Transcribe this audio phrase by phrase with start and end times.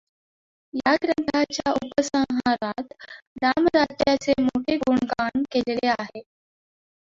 [0.75, 2.93] या ग्रंथाच्या उपसंहारात
[3.43, 6.21] रामराज्याचे मोठे गुणगान केलेले आहे.